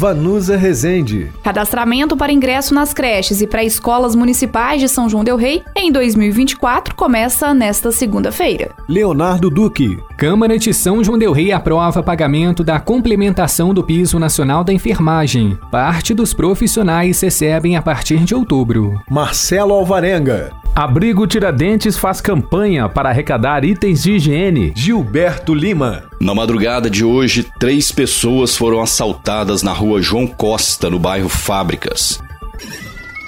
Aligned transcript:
Vanusa 0.00 0.56
Rezende. 0.56 1.30
Cadastramento 1.44 2.16
para 2.16 2.32
ingresso 2.32 2.72
nas 2.72 2.94
creches 2.94 3.42
e 3.42 3.46
pré-escolas 3.46 4.14
municipais 4.14 4.80
de 4.80 4.88
São 4.88 5.10
João 5.10 5.22
Del 5.22 5.36
Rei 5.36 5.62
em 5.76 5.92
2024 5.92 6.94
começa 6.94 7.52
nesta 7.52 7.92
segunda-feira. 7.92 8.70
Leonardo 8.88 9.50
Duque. 9.50 9.98
Câmara 10.16 10.58
de 10.58 10.72
São 10.72 11.04
João 11.04 11.18
Del 11.18 11.32
Rei 11.32 11.52
aprova 11.52 12.02
pagamento 12.02 12.64
da 12.64 12.80
complementação 12.80 13.74
do 13.74 13.84
piso 13.84 14.18
nacional 14.18 14.64
da 14.64 14.72
enfermagem. 14.72 15.58
Parte 15.70 16.14
dos 16.14 16.32
profissionais 16.32 17.20
recebem 17.20 17.76
a 17.76 17.82
partir 17.82 18.20
de 18.20 18.34
outubro. 18.34 18.98
Marcelo 19.10 19.74
Alvarenga. 19.74 20.50
Abrigo 20.74 21.26
Tiradentes 21.26 21.98
faz 21.98 22.22
campanha 22.22 22.88
para 22.88 23.10
arrecadar 23.10 23.66
itens 23.66 24.02
de 24.02 24.12
higiene. 24.12 24.72
Gilberto 24.74 25.52
Lima. 25.52 26.09
Na 26.20 26.34
madrugada 26.34 26.90
de 26.90 27.02
hoje, 27.02 27.50
três 27.58 27.90
pessoas 27.90 28.54
foram 28.54 28.82
assaltadas 28.82 29.62
na 29.62 29.72
rua 29.72 30.02
João 30.02 30.26
Costa, 30.26 30.90
no 30.90 30.98
bairro 30.98 31.30
Fábricas. 31.30 32.20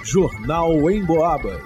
Jornal 0.05 0.91
em 0.91 1.03
Boabas. 1.03 1.63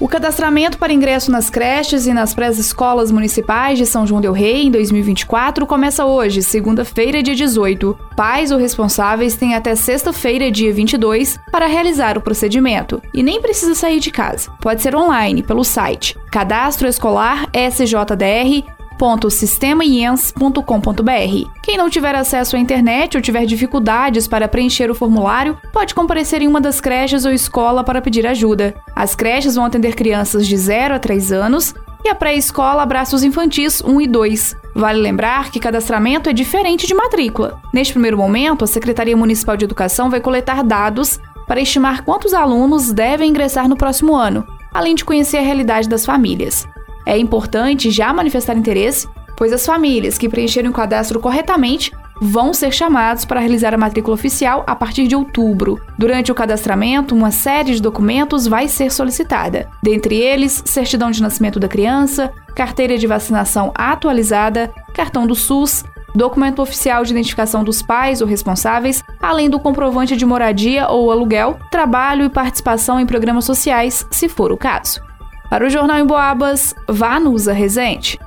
O 0.00 0.06
cadastramento 0.06 0.78
para 0.78 0.92
ingresso 0.92 1.32
nas 1.32 1.50
creches 1.50 2.06
e 2.06 2.12
nas 2.12 2.32
pré-escolas 2.32 3.10
municipais 3.10 3.76
de 3.76 3.86
São 3.86 4.06
João 4.06 4.20
Del 4.20 4.32
Rei 4.32 4.66
em 4.66 4.70
2024 4.70 5.66
começa 5.66 6.04
hoje, 6.04 6.40
segunda-feira, 6.40 7.22
dia 7.22 7.34
18. 7.34 7.98
Pais 8.16 8.52
ou 8.52 8.58
responsáveis 8.58 9.34
têm 9.34 9.54
até 9.54 9.74
sexta-feira, 9.74 10.50
dia 10.50 10.72
22, 10.72 11.38
para 11.50 11.66
realizar 11.66 12.16
o 12.16 12.20
procedimento 12.20 13.02
e 13.12 13.22
nem 13.22 13.40
precisa 13.40 13.74
sair 13.74 13.98
de 13.98 14.12
casa. 14.12 14.50
Pode 14.60 14.80
ser 14.80 14.94
online 14.94 15.42
pelo 15.42 15.64
site 15.64 16.16
Cadastro 16.30 16.86
Escolar 16.86 17.48
SJDR 17.52 18.73
www.sistemaiens.com.br. 18.98 21.50
Quem 21.62 21.76
não 21.76 21.90
tiver 21.90 22.14
acesso 22.14 22.56
à 22.56 22.58
internet 22.58 23.16
ou 23.16 23.22
tiver 23.22 23.46
dificuldades 23.46 24.26
para 24.26 24.48
preencher 24.48 24.90
o 24.90 24.94
formulário, 24.94 25.56
pode 25.72 25.94
comparecer 25.94 26.42
em 26.42 26.48
uma 26.48 26.60
das 26.60 26.80
creches 26.80 27.24
ou 27.24 27.32
escola 27.32 27.84
para 27.84 28.00
pedir 28.00 28.26
ajuda. 28.26 28.74
As 28.94 29.14
creches 29.14 29.54
vão 29.54 29.64
atender 29.64 29.94
crianças 29.94 30.46
de 30.46 30.56
0 30.56 30.94
a 30.94 30.98
3 30.98 31.32
anos 31.32 31.74
e 32.04 32.08
a 32.08 32.14
pré-escola 32.14 32.82
abraços 32.82 33.22
infantis 33.22 33.82
1 33.82 34.00
e 34.02 34.06
2. 34.06 34.56
Vale 34.74 35.00
lembrar 35.00 35.50
que 35.50 35.60
cadastramento 35.60 36.28
é 36.28 36.32
diferente 36.32 36.86
de 36.86 36.94
matrícula. 36.94 37.60
Neste 37.72 37.94
primeiro 37.94 38.18
momento, 38.18 38.64
a 38.64 38.66
Secretaria 38.66 39.16
Municipal 39.16 39.56
de 39.56 39.64
Educação 39.64 40.10
vai 40.10 40.20
coletar 40.20 40.62
dados 40.62 41.18
para 41.46 41.60
estimar 41.60 42.04
quantos 42.04 42.34
alunos 42.34 42.92
devem 42.92 43.30
ingressar 43.30 43.68
no 43.68 43.76
próximo 43.76 44.16
ano, 44.16 44.46
além 44.72 44.94
de 44.94 45.04
conhecer 45.04 45.38
a 45.38 45.42
realidade 45.42 45.88
das 45.88 46.04
famílias. 46.04 46.66
É 47.06 47.18
importante 47.18 47.90
já 47.90 48.12
manifestar 48.12 48.56
interesse, 48.56 49.08
pois 49.36 49.52
as 49.52 49.66
famílias 49.66 50.16
que 50.16 50.28
preencherem 50.28 50.70
o 50.70 50.74
cadastro 50.74 51.20
corretamente 51.20 51.92
vão 52.20 52.54
ser 52.54 52.72
chamados 52.72 53.24
para 53.24 53.40
realizar 53.40 53.74
a 53.74 53.78
matrícula 53.78 54.14
oficial 54.14 54.64
a 54.66 54.74
partir 54.74 55.06
de 55.06 55.16
outubro. 55.16 55.80
Durante 55.98 56.30
o 56.30 56.34
cadastramento, 56.34 57.14
uma 57.14 57.30
série 57.30 57.74
de 57.74 57.82
documentos 57.82 58.46
vai 58.46 58.68
ser 58.68 58.90
solicitada, 58.90 59.68
dentre 59.82 60.16
eles 60.16 60.62
certidão 60.64 61.10
de 61.10 61.22
nascimento 61.22 61.58
da 61.58 61.68
criança, 61.68 62.32
carteira 62.54 62.96
de 62.96 63.06
vacinação 63.06 63.72
atualizada, 63.74 64.72
cartão 64.94 65.26
do 65.26 65.34
SUS, 65.34 65.84
documento 66.14 66.62
oficial 66.62 67.04
de 67.04 67.10
identificação 67.10 67.64
dos 67.64 67.82
pais 67.82 68.20
ou 68.20 68.28
responsáveis, 68.28 69.02
além 69.20 69.50
do 69.50 69.58
comprovante 69.58 70.16
de 70.16 70.24
moradia 70.24 70.88
ou 70.88 71.10
aluguel, 71.10 71.58
trabalho 71.70 72.24
e 72.24 72.30
participação 72.30 73.00
em 73.00 73.06
programas 73.06 73.44
sociais, 73.44 74.06
se 74.10 74.28
for 74.28 74.52
o 74.52 74.56
caso. 74.56 75.02
Para 75.48 75.66
o 75.66 75.70
Jornal 75.70 75.98
em 75.98 76.06
Boabas, 76.06 76.74
Vanusa 76.88 77.52
Rezende. 77.52 78.18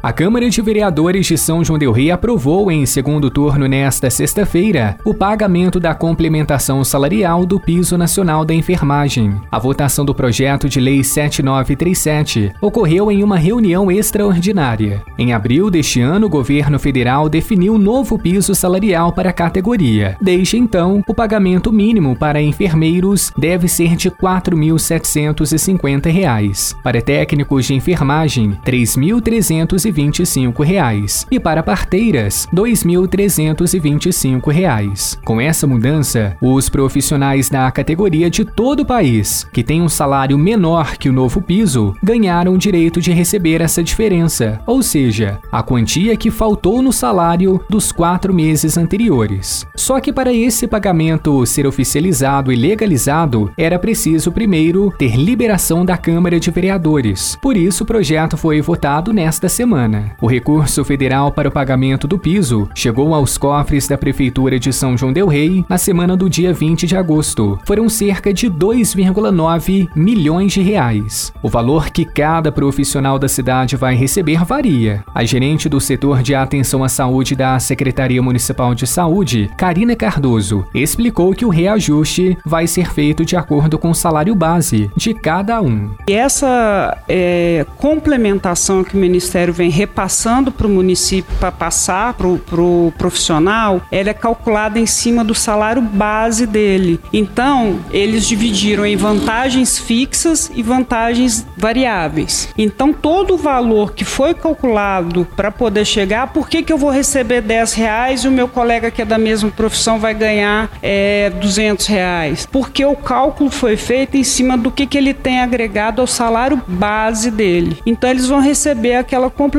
A 0.00 0.12
Câmara 0.12 0.48
de 0.48 0.62
Vereadores 0.62 1.26
de 1.26 1.36
São 1.36 1.64
João 1.64 1.76
del 1.76 1.90
Rei 1.90 2.12
aprovou 2.12 2.70
em 2.70 2.86
segundo 2.86 3.28
turno 3.28 3.66
nesta 3.66 4.08
sexta-feira 4.08 4.96
o 5.04 5.12
pagamento 5.12 5.80
da 5.80 5.92
complementação 5.92 6.84
salarial 6.84 7.44
do 7.44 7.58
piso 7.58 7.98
nacional 7.98 8.44
da 8.44 8.54
enfermagem. 8.54 9.34
A 9.50 9.58
votação 9.58 10.04
do 10.04 10.14
projeto 10.14 10.68
de 10.68 10.78
lei 10.78 11.02
7937 11.02 12.52
ocorreu 12.60 13.10
em 13.10 13.24
uma 13.24 13.36
reunião 13.36 13.90
extraordinária. 13.90 15.02
Em 15.18 15.32
abril 15.32 15.68
deste 15.68 16.00
ano, 16.00 16.26
o 16.26 16.30
governo 16.30 16.78
federal 16.78 17.28
definiu 17.28 17.74
um 17.74 17.78
novo 17.78 18.16
piso 18.16 18.54
salarial 18.54 19.12
para 19.12 19.30
a 19.30 19.32
categoria. 19.32 20.16
Desde 20.22 20.56
então, 20.56 21.02
o 21.08 21.14
pagamento 21.14 21.72
mínimo 21.72 22.14
para 22.14 22.40
enfermeiros 22.40 23.32
deve 23.36 23.66
ser 23.66 23.96
de 23.96 24.10
R$ 24.10 24.14
4.750. 24.14 26.76
Para 26.84 27.02
técnicos 27.02 27.66
de 27.66 27.74
enfermagem, 27.74 28.50
R$ 28.64 28.64
3.300 28.64 29.87
2.325 29.88 30.64
reais 30.64 31.26
e 31.30 31.40
para 31.40 31.62
parteiras 31.62 32.46
2.325 32.54 34.50
reais. 34.50 35.18
Com 35.24 35.40
essa 35.40 35.66
mudança, 35.66 36.36
os 36.40 36.68
profissionais 36.68 37.48
da 37.48 37.70
categoria 37.70 38.30
de 38.30 38.44
todo 38.44 38.80
o 38.80 38.86
país 38.86 39.46
que 39.52 39.62
têm 39.62 39.80
um 39.82 39.88
salário 39.88 40.36
menor 40.38 40.96
que 40.96 41.08
o 41.08 41.12
novo 41.12 41.40
piso 41.40 41.94
ganharam 42.02 42.54
o 42.54 42.58
direito 42.58 43.00
de 43.00 43.12
receber 43.12 43.60
essa 43.60 43.82
diferença, 43.82 44.60
ou 44.66 44.82
seja, 44.82 45.38
a 45.50 45.62
quantia 45.62 46.16
que 46.16 46.30
faltou 46.30 46.82
no 46.82 46.92
salário 46.92 47.60
dos 47.68 47.90
quatro 47.92 48.34
meses 48.34 48.76
anteriores. 48.76 49.66
Só 49.74 50.00
que 50.00 50.12
para 50.12 50.32
esse 50.32 50.66
pagamento 50.66 51.44
ser 51.46 51.66
oficializado 51.66 52.52
e 52.52 52.56
legalizado, 52.56 53.50
era 53.56 53.78
preciso 53.78 54.32
primeiro 54.32 54.92
ter 54.98 55.16
liberação 55.16 55.84
da 55.84 55.96
Câmara 55.96 56.38
de 56.38 56.50
Vereadores. 56.50 57.36
Por 57.40 57.56
isso, 57.56 57.84
o 57.84 57.86
projeto 57.86 58.36
foi 58.36 58.60
votado 58.60 59.12
nesta 59.12 59.48
semana 59.48 59.77
semana. 59.78 60.10
O 60.20 60.26
recurso 60.26 60.84
federal 60.84 61.30
para 61.30 61.48
o 61.48 61.52
pagamento 61.52 62.08
do 62.08 62.18
piso 62.18 62.68
chegou 62.74 63.14
aos 63.14 63.38
cofres 63.38 63.86
da 63.86 63.96
Prefeitura 63.96 64.58
de 64.58 64.72
São 64.72 64.96
João 64.96 65.12
Del 65.12 65.28
Rei 65.28 65.64
na 65.68 65.78
semana 65.78 66.16
do 66.16 66.28
dia 66.28 66.52
20 66.52 66.86
de 66.86 66.96
agosto. 66.96 67.58
Foram 67.64 67.88
cerca 67.88 68.34
de 68.34 68.50
2,9 68.50 69.88
milhões 69.94 70.52
de 70.52 70.60
reais. 70.60 71.32
O 71.42 71.48
valor 71.48 71.90
que 71.90 72.04
cada 72.04 72.50
profissional 72.50 73.18
da 73.18 73.28
cidade 73.28 73.76
vai 73.76 73.94
receber 73.94 74.44
varia. 74.44 75.04
A 75.14 75.24
gerente 75.24 75.68
do 75.68 75.80
setor 75.80 76.22
de 76.22 76.34
atenção 76.34 76.82
à 76.82 76.88
saúde 76.88 77.36
da 77.36 77.58
Secretaria 77.60 78.22
Municipal 78.22 78.74
de 78.74 78.86
Saúde, 78.86 79.48
Karina 79.56 79.94
Cardoso, 79.94 80.66
explicou 80.74 81.32
que 81.34 81.44
o 81.44 81.50
reajuste 81.50 82.36
vai 82.44 82.66
ser 82.66 82.90
feito 82.92 83.24
de 83.24 83.36
acordo 83.36 83.78
com 83.78 83.90
o 83.90 83.94
salário 83.94 84.34
base 84.34 84.90
de 84.96 85.14
cada 85.14 85.60
um. 85.60 85.90
E 86.08 86.12
essa 86.12 86.96
é, 87.08 87.64
complementação 87.76 88.82
que 88.82 88.96
o 88.96 89.00
Ministério 89.00 89.52
vem 89.52 89.67
repassando 89.68 90.50
para 90.50 90.66
o 90.66 90.70
município 90.70 91.34
para 91.38 91.52
passar 91.52 92.14
para 92.14 92.26
o 92.26 92.38
pro 92.38 92.92
profissional, 92.96 93.82
ela 93.90 94.10
é 94.10 94.14
calculada 94.14 94.78
em 94.78 94.86
cima 94.86 95.24
do 95.24 95.34
salário 95.34 95.82
base 95.82 96.46
dele. 96.46 97.00
Então, 97.12 97.80
eles 97.90 98.26
dividiram 98.26 98.84
em 98.84 98.96
vantagens 98.96 99.78
fixas 99.78 100.50
e 100.54 100.62
vantagens 100.62 101.46
variáveis. 101.56 102.48
Então, 102.56 102.92
todo 102.92 103.34
o 103.34 103.36
valor 103.36 103.92
que 103.92 104.04
foi 104.04 104.34
calculado 104.34 105.26
para 105.36 105.50
poder 105.50 105.84
chegar, 105.84 106.28
por 106.28 106.48
que, 106.48 106.62
que 106.62 106.72
eu 106.72 106.78
vou 106.78 106.90
receber 106.90 107.40
10 107.40 107.72
reais 107.74 108.24
e 108.24 108.28
o 108.28 108.32
meu 108.32 108.48
colega 108.48 108.90
que 108.90 109.02
é 109.02 109.04
da 109.04 109.18
mesma 109.18 109.50
profissão 109.50 109.98
vai 109.98 110.14
ganhar 110.14 110.70
é, 110.82 111.30
200 111.30 111.86
reais? 111.86 112.46
Porque 112.50 112.84
o 112.84 112.96
cálculo 112.96 113.50
foi 113.50 113.76
feito 113.76 114.16
em 114.16 114.24
cima 114.24 114.56
do 114.56 114.70
que, 114.70 114.86
que 114.86 114.98
ele 114.98 115.14
tem 115.14 115.40
agregado 115.40 116.00
ao 116.00 116.06
salário 116.06 116.60
base 116.66 117.30
dele. 117.30 117.78
Então, 117.86 118.10
eles 118.10 118.26
vão 118.26 118.40
receber 118.40 118.96
aquela 118.96 119.30
complementação 119.30 119.57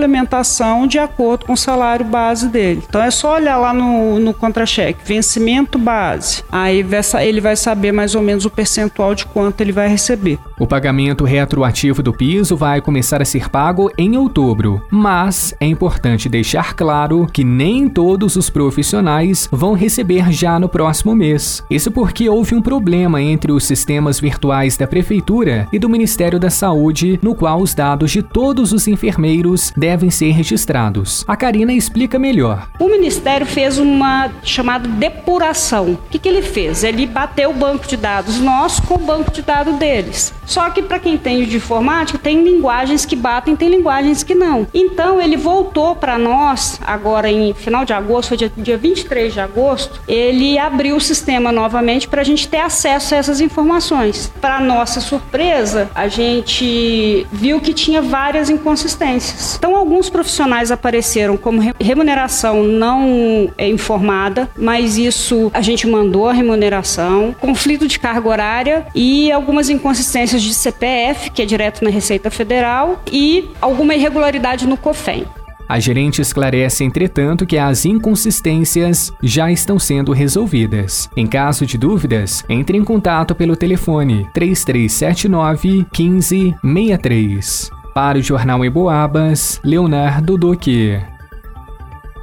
de 0.88 1.00
acordo 1.00 1.46
com 1.46 1.54
o 1.54 1.58
salário 1.58 2.06
base 2.06 2.48
dele. 2.48 2.84
Então 2.88 3.02
é 3.02 3.12
só 3.12 3.36
olhar 3.36 3.58
lá 3.58 3.74
no, 3.74 4.20
no 4.20 4.34
contra-cheque, 4.34 5.00
vencimento 5.04 5.78
base. 5.78 6.44
Aí 6.52 6.86
ele 7.22 7.42
vai 7.42 7.56
saber 7.56 7.92
mais 7.92 8.16
ou 8.16 8.22
menos 8.22 8.46
o 8.46 8.50
percentual 8.50 9.16
de 9.16 9.26
quanto 9.26 9.62
ele 9.62 9.72
vai 9.72 9.88
receber. 9.88 10.40
O 10.60 10.68
pagamento 10.68 11.24
retroativo 11.24 12.04
do 12.04 12.12
piso 12.12 12.58
vai 12.58 12.82
começar 12.82 13.22
a 13.22 13.26
ser 13.26 13.50
pago 13.50 13.90
em 13.98 14.18
outubro, 14.18 14.82
mas 14.92 15.56
é 15.58 15.66
importante 15.66 16.28
deixar 16.28 16.74
claro 16.74 17.26
que 17.32 17.46
nem 17.46 17.88
todos 17.88 18.36
os 18.36 18.50
profissionais 18.50 19.48
vão 19.50 19.72
receber 19.72 20.34
já 20.34 20.60
no 20.60 20.68
próximo 20.68 21.16
mês. 21.16 21.64
Isso 21.70 21.90
porque 21.90 22.28
houve 22.28 22.56
um 22.56 22.62
problema 22.62 23.22
entre 23.22 23.54
os 23.54 23.64
sistemas 23.64 24.20
virtuais 24.20 24.76
da 24.76 24.86
Prefeitura 24.86 25.66
e 25.72 25.80
do 25.80 25.88
Ministério 25.88 26.38
da 26.38 26.50
Saúde, 26.50 27.18
no 27.24 27.34
qual 27.34 27.62
os 27.62 27.74
dados 27.74 28.12
de 28.12 28.22
todos 28.22 28.74
os 28.74 28.86
enfermeiros 28.86 29.72
devem 29.78 30.12
ser 30.12 30.32
registrados. 30.32 31.24
A 31.26 31.38
Karina 31.38 31.72
explica 31.72 32.20
melhor. 32.20 32.68
O 32.82 32.90
Ministério 32.90 33.48
fez 33.48 33.78
uma 33.78 34.30
chamada 34.44 34.90
depuração. 34.90 35.94
O 35.94 36.10
que, 36.10 36.20
que 36.20 36.28
ele 36.28 36.42
fez? 36.42 36.84
Ele 36.84 37.08
bateu 37.08 37.52
o 37.52 37.54
banco 37.54 37.88
de 37.88 37.96
dados 37.96 38.42
nosso 38.42 38.82
com 38.82 38.96
o 38.96 39.06
banco 39.06 39.32
de 39.32 39.42
dados 39.42 39.76
deles. 39.78 40.34
Só 40.50 40.68
que 40.72 40.82
para 40.82 40.98
quem 40.98 41.14
entende 41.14 41.46
de 41.46 41.58
informática, 41.58 42.18
tem 42.18 42.44
linguagens 42.44 43.06
que 43.06 43.16
batem, 43.16 43.56
tem 43.56 43.70
linguagens 43.70 44.24
que 44.24 44.34
não. 44.34 44.66
Então 44.74 45.22
ele 45.22 45.38
voltou 45.38 45.96
para 45.96 46.18
nós 46.18 46.80
agora 46.84 47.30
em 47.30 47.54
final 47.54 47.86
de 47.86 47.94
agosto, 47.94 48.36
dia, 48.36 48.52
dia 48.58 48.78
23 48.78 49.32
de 49.32 49.40
agosto, 49.40 50.02
ele 50.08 50.58
abriu 50.58 50.96
o 50.96 51.02
sistema 51.02 51.52
novamente 51.52 52.08
para 52.08 52.22
a 52.22 52.24
gente 52.24 52.48
ter 52.48 52.62
acesso 52.62 53.14
a 53.14 53.18
essas 53.20 53.40
informações. 53.40 54.32
Para 54.42 54.60
nossa 54.60 55.00
surpresa, 55.00 55.90
a 55.94 56.08
gente 56.08 57.28
viu 57.32 57.62
que 57.62 57.72
tinha 57.72 58.02
várias 58.02 58.50
inconsistências. 58.50 59.56
Então 59.56 59.76
alguns 59.76 60.10
profissionais 60.10 60.72
apareceram 60.72 61.38
como 61.38 61.62
remuneração 61.80 62.64
não 62.64 63.52
é, 63.56 63.68
informada, 63.68 64.50
mas 64.58 64.98
isso 64.98 65.52
a 65.54 65.62
gente 65.62 65.86
mandou 65.86 66.28
a 66.28 66.34
remuneração, 66.34 67.36
conflito 67.40 67.88
de 67.88 68.00
carga 68.00 68.28
horária 68.28 68.88
e 68.96 69.32
algumas 69.32 69.70
inconsistências 69.70 70.39
de 70.44 70.54
CPF, 70.54 71.30
que 71.30 71.42
é 71.42 71.46
direto 71.46 71.84
na 71.84 71.90
Receita 71.90 72.32
Federal, 72.32 73.02
e 73.12 73.50
alguma 73.62 73.96
irregularidade 73.96 74.68
no 74.68 74.78
COFEM. 74.78 75.26
A 75.70 75.80
gerente 75.80 76.20
esclarece, 76.20 76.84
entretanto, 76.84 77.46
que 77.46 77.56
as 77.56 77.86
inconsistências 77.86 79.14
já 79.22 79.52
estão 79.52 79.78
sendo 79.78 80.12
resolvidas. 80.12 81.08
Em 81.16 81.28
caso 81.28 81.64
de 81.64 81.78
dúvidas, 81.78 82.44
entre 82.50 82.76
em 82.76 82.84
contato 82.84 83.36
pelo 83.36 83.56
telefone 83.56 84.28
3379 84.34 85.86
1563. 85.96 87.70
Para 87.94 88.18
o 88.18 88.22
Jornal 88.22 88.66
em 88.66 88.72
Boabas, 88.72 89.62
Leonardo 89.64 90.40
Duque. 90.40 91.00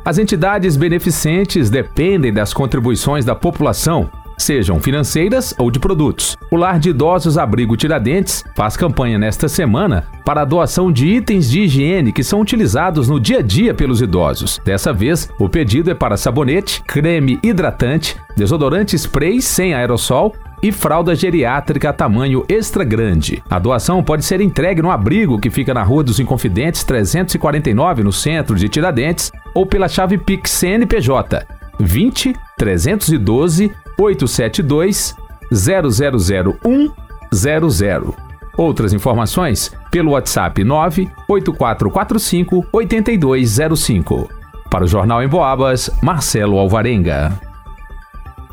As 0.04 0.18
entidades 0.18 0.76
beneficentes 0.76 1.70
dependem 1.70 2.32
das 2.32 2.52
contribuições 2.52 3.24
da 3.24 3.34
população 3.34 4.10
sejam 4.36 4.80
financeiras 4.80 5.54
ou 5.58 5.70
de 5.70 5.78
produtos. 5.78 6.36
O 6.50 6.56
Lar 6.56 6.78
de 6.78 6.90
Idosos 6.90 7.38
Abrigo 7.38 7.76
Tiradentes 7.76 8.44
faz 8.54 8.76
campanha 8.76 9.18
nesta 9.18 9.48
semana 9.48 10.04
para 10.24 10.42
a 10.42 10.44
doação 10.44 10.90
de 10.90 11.06
itens 11.06 11.50
de 11.50 11.62
higiene 11.62 12.12
que 12.12 12.24
são 12.24 12.40
utilizados 12.40 13.08
no 13.08 13.20
dia 13.20 13.38
a 13.38 13.42
dia 13.42 13.74
pelos 13.74 14.00
idosos. 14.00 14.60
Dessa 14.64 14.92
vez, 14.92 15.30
o 15.38 15.48
pedido 15.48 15.90
é 15.90 15.94
para 15.94 16.16
sabonete, 16.16 16.82
creme 16.86 17.38
hidratante, 17.42 18.16
desodorante 18.36 18.96
spray 18.96 19.40
sem 19.40 19.74
aerossol 19.74 20.34
e 20.62 20.72
fralda 20.72 21.14
geriátrica 21.14 21.92
tamanho 21.92 22.44
extra 22.48 22.82
grande. 22.82 23.42
A 23.48 23.58
doação 23.58 24.02
pode 24.02 24.24
ser 24.24 24.40
entregue 24.40 24.82
no 24.82 24.90
abrigo 24.90 25.38
que 25.38 25.50
fica 25.50 25.74
na 25.74 25.82
Rua 25.82 26.02
dos 26.02 26.18
Inconfidentes 26.18 26.82
349, 26.84 28.02
no 28.02 28.12
centro 28.12 28.56
de 28.56 28.68
Tiradentes, 28.68 29.30
ou 29.54 29.66
pela 29.66 29.88
chave 29.88 30.18
Pix 30.18 30.50
CNPJ 30.50 31.46
20 31.78 32.34
312 32.56 33.70
872 33.98 35.14
000100. 35.52 38.14
Outras 38.56 38.92
informações 38.92 39.72
pelo 39.90 40.12
WhatsApp 40.12 40.64
98445 40.64 42.66
8205. 42.72 44.30
Para 44.70 44.84
o 44.84 44.88
Jornal 44.88 45.22
em 45.22 45.28
Boabas, 45.28 45.90
Marcelo 46.02 46.58
Alvarenga. 46.58 47.38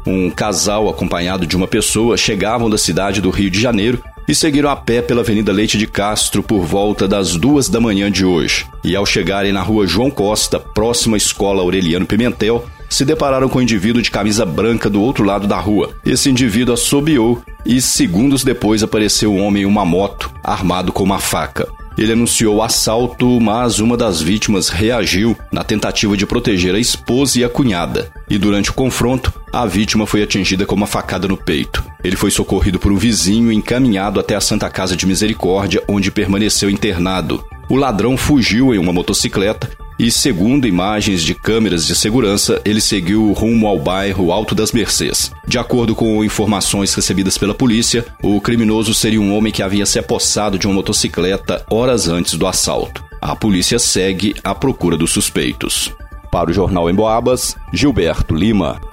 Um 0.06 0.30
casal 0.30 0.90
acompanhado 0.90 1.48
de 1.48 1.56
uma 1.56 1.68
pessoa 1.68 2.18
chegavam 2.18 2.70
da 2.70 2.78
cidade 2.78 3.22
do 3.22 3.30
Rio 3.30 3.50
de 3.50 3.60
Janeiro 3.60 4.04
e 4.28 4.36
seguiram 4.36 4.70
a 4.70 4.76
pé 4.76 5.02
pela 5.02 5.22
Avenida 5.22 5.52
Leite 5.52 5.78
de 5.78 5.88
Castro 5.88 6.44
por 6.44 6.64
volta 6.64 7.08
das 7.08 7.36
duas 7.36 7.70
da 7.70 7.80
manhã 7.80 8.12
de 8.12 8.26
hoje. 8.26 8.66
E 8.84 8.96
ao 8.96 9.06
chegarem 9.06 9.54
na 9.54 9.62
rua 9.62 9.88
João 9.88 10.12
Costa, 10.12 10.60
próxima 10.60 11.16
à 11.16 11.18
escola 11.18 11.62
Aureliano 11.62 12.06
Pimentel, 12.06 12.66
se 12.94 13.04
depararam 13.04 13.50
com 13.50 13.58
um 13.58 13.62
indivíduo 13.64 14.04
de 14.04 14.12
camisa 14.12 14.46
branca 14.46 14.88
do 14.88 15.02
outro 15.02 15.24
lado 15.24 15.48
da 15.48 15.58
rua. 15.58 15.90
Esse 16.06 16.30
indivíduo 16.30 16.76
assobiou 16.76 17.42
e, 17.66 17.82
segundos 17.82 18.44
depois, 18.44 18.84
apareceu 18.84 19.34
um 19.34 19.44
homem 19.44 19.64
em 19.64 19.66
uma 19.66 19.84
moto, 19.84 20.32
armado 20.44 20.92
com 20.92 21.04
uma 21.04 21.18
faca. 21.18 21.68
Ele 21.98 22.14
anunciou 22.14 22.58
o 22.58 22.62
assalto, 22.62 23.40
mas 23.40 23.80
uma 23.80 23.98
das 23.98 24.22
vítimas 24.22 24.70
reagiu 24.70 25.36
na 25.52 25.64
tentativa 25.64 26.16
de 26.16 26.28
proteger 26.28 26.76
a 26.76 26.80
esposa 26.80 27.40
e 27.40 27.44
a 27.44 27.50
cunhada. 27.50 28.12
E 28.30 28.38
durante 28.38 28.70
o 28.70 28.74
confronto, 28.74 29.34
a 29.52 29.66
vítima 29.66 30.06
foi 30.06 30.22
atingida 30.22 30.64
com 30.64 30.76
uma 30.76 30.88
facada 30.88 31.28
no 31.28 31.38
peito. 31.38 31.84
Ele 32.04 32.16
foi 32.16 32.30
socorrido 32.30 32.78
por 32.78 32.92
um 32.92 32.98
vizinho 32.98 33.52
e 33.52 33.56
encaminhado 33.56 34.20
até 34.20 34.36
a 34.36 34.42
Santa 34.42 34.70
Casa 34.70 34.96
de 34.96 35.08
Misericórdia, 35.08 35.84
onde 35.88 36.12
permaneceu 36.12 36.70
internado. 36.70 37.44
O 37.70 37.76
ladrão 37.76 38.16
fugiu 38.18 38.74
em 38.74 38.78
uma 38.78 38.94
motocicleta 38.94 39.83
e, 39.98 40.12
segundo 40.12 40.68
imagens 40.68 41.24
de 41.24 41.36
câmeras 41.36 41.86
de 41.86 41.96
segurança, 41.96 42.62
ele 42.66 42.82
seguiu 42.82 43.32
rumo 43.32 43.68
ao 43.68 43.80
bairro 43.80 44.32
Alto 44.32 44.56
das 44.56 44.72
Mercês. 44.72 45.32
De 45.48 45.58
acordo 45.58 45.96
com 45.96 46.24
informações 46.24 46.94
recebidas 46.94 47.38
pela 47.38 47.54
polícia, 47.54 48.06
o 48.22 48.40
criminoso 48.42 48.94
seria 48.94 49.22
um 49.22 49.36
homem 49.36 49.52
que 49.52 49.64
havia 49.64 49.86
se 49.86 50.00
apossado 50.00 50.58
de 50.58 50.68
uma 50.68 50.76
motocicleta 50.76 51.66
horas 51.70 52.08
antes 52.08 52.36
do 52.36 52.48
assalto. 52.48 53.04
A 53.22 53.36
polícia 53.36 53.80
segue 53.80 54.36
à 54.44 54.54
procura 54.54 54.98
dos 54.98 55.12
suspeitos. 55.12 55.94
Para 56.32 56.50
o 56.50 56.54
Jornal 56.54 56.90
em 56.90 56.94
Boabas, 56.96 57.56
Gilberto 57.72 58.36
Lima. 58.36 58.93